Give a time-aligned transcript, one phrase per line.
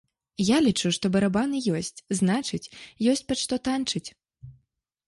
[0.43, 2.63] Я лічу, што барабаны ёсць, значыць,
[3.13, 4.07] ёсць пад што танчыць.